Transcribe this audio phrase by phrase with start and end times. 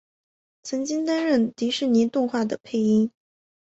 [0.63, 3.11] 曾经担任迪士尼动画的配音。